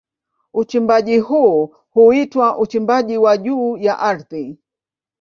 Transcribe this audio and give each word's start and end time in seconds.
Uchimbaji 0.53 1.19
huu 1.19 1.75
huitwa 1.89 2.57
uchimbaji 2.57 3.17
wa 3.17 3.37
juu 3.37 3.77
ya 3.77 3.99
ardhi. 3.99 4.57